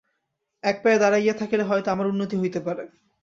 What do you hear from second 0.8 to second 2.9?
পায়ে দাঁড়াইয়া থাকিলে হয়তো আমার উন্নতি হইতে পারে।